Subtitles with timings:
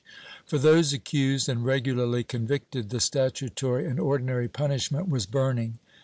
[0.45, 5.77] ^ For those accused and regularly convicted, the statutory and ordinary punishment was burning.